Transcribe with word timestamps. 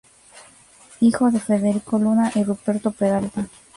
Hijo 0.99 1.29
de 1.29 1.39
Federico 1.39 1.99
Luna 1.99 2.31
y 2.33 2.43
Ruperto 2.43 2.89
Peralta. 2.89 3.45